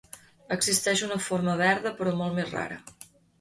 Existeix 0.53 1.03
una 1.07 1.17
forma 1.25 1.55
verda 1.59 1.93
però 2.01 2.15
molt 2.23 2.37
més 2.41 2.51
rara. 2.57 2.81